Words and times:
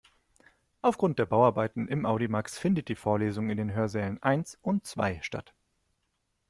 Aufgrund 0.81 1.19
der 1.19 1.27
Bauarbeiten 1.27 1.87
im 1.87 2.07
Audimax 2.07 2.57
findet 2.57 2.87
die 2.87 2.95
Vorlesung 2.95 3.51
in 3.51 3.57
den 3.57 3.71
Hörsälen 3.71 4.19
eins 4.23 4.57
und 4.63 4.87
zwei 4.87 5.21
statt. 5.21 5.53